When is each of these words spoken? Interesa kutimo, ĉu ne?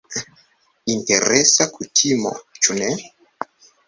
Interesa 0.93 1.67
kutimo, 1.75 2.31
ĉu 2.61 2.79
ne? 2.79 2.89